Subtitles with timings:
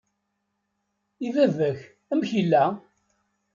[1.27, 1.79] I baba-k,
[2.11, 2.63] amek yella?